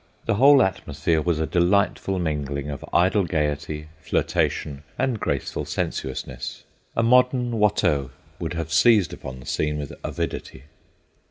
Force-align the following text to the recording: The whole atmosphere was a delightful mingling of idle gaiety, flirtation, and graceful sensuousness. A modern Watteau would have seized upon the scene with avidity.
The 0.25 0.33
whole 0.33 0.63
atmosphere 0.63 1.21
was 1.21 1.37
a 1.39 1.45
delightful 1.45 2.17
mingling 2.17 2.71
of 2.71 2.83
idle 2.91 3.23
gaiety, 3.23 3.89
flirtation, 4.01 4.81
and 4.97 5.19
graceful 5.19 5.63
sensuousness. 5.63 6.63
A 6.95 7.03
modern 7.03 7.59
Watteau 7.59 8.09
would 8.39 8.53
have 8.55 8.73
seized 8.73 9.13
upon 9.13 9.39
the 9.39 9.45
scene 9.45 9.77
with 9.77 9.93
avidity. 10.03 10.63